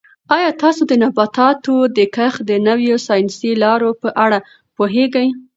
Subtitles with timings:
[0.35, 4.39] آیا تاسو د نباتاتو د کښت د نویو ساینسي لارو په اړه
[4.75, 5.27] پوهېږئ؟